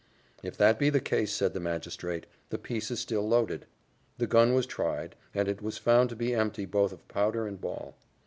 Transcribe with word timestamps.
"If 0.41 0.57
that 0.57 0.79
be 0.79 0.89
the 0.89 0.99
case," 0.99 1.31
said 1.31 1.53
the 1.53 1.59
magistrate, 1.59 2.25
"the 2.49 2.57
piece 2.57 2.89
is 2.89 2.99
still 2.99 3.21
loaded." 3.27 3.67
The 4.17 4.25
gun 4.25 4.55
was 4.55 4.65
tried, 4.65 5.15
and 5.31 5.47
it 5.47 5.61
was 5.61 5.77
found 5.77 6.09
to 6.09 6.15
be 6.15 6.33
empty 6.33 6.65
both 6.65 6.91
of 6.91 7.07
powder 7.07 7.45
and 7.45 7.61
ball. 7.61 7.93